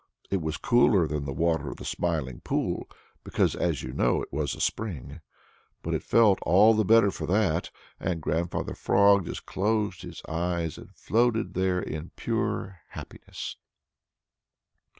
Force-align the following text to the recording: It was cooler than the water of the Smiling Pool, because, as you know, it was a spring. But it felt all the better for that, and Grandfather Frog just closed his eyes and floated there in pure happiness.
It 0.31 0.41
was 0.41 0.57
cooler 0.57 1.05
than 1.07 1.25
the 1.25 1.31
water 1.31 1.69
of 1.69 1.75
the 1.77 1.85
Smiling 1.85 2.39
Pool, 2.39 2.89
because, 3.23 3.55
as 3.55 3.83
you 3.83 3.93
know, 3.93 4.23
it 4.23 4.33
was 4.33 4.55
a 4.55 4.59
spring. 4.59 5.21
But 5.83 5.93
it 5.93 6.01
felt 6.01 6.39
all 6.41 6.73
the 6.73 6.83
better 6.83 7.11
for 7.11 7.27
that, 7.27 7.69
and 7.99 8.19
Grandfather 8.19 8.73
Frog 8.73 9.27
just 9.27 9.45
closed 9.45 10.01
his 10.01 10.23
eyes 10.27 10.79
and 10.79 10.89
floated 10.95 11.53
there 11.53 11.79
in 11.79 12.09
pure 12.15 12.79
happiness. 12.89 13.57